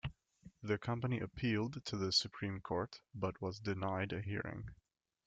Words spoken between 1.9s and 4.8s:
the Supreme Court, but was denied a hearing.